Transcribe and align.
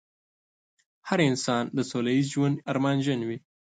هر 1.07 1.19
انسان 1.29 1.63
د 1.77 1.79
سوله 1.89 2.09
ييز 2.15 2.27
ژوند 2.33 2.57
ارمانجن 2.71 3.19
وي. 3.27 3.37